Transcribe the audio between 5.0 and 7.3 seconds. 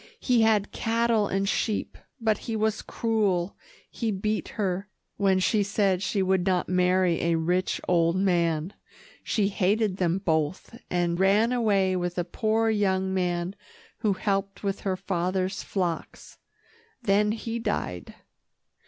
when she said she would not marry